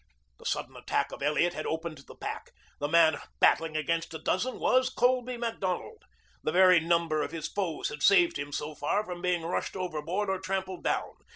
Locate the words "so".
8.51-8.73